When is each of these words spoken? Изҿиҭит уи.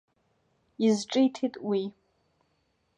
Изҿиҭит 0.85 1.55
уи. 1.67 1.81